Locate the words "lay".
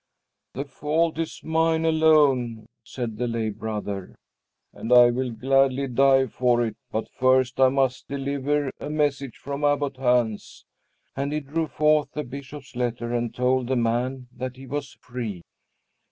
3.27-3.51